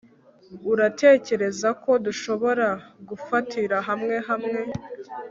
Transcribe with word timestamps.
Uratekereza 0.71 1.69
ko 1.83 1.91
dushobora 2.05 2.67
gufatira 3.09 3.77
hamwe 3.87 4.15
hamwe 4.29 4.59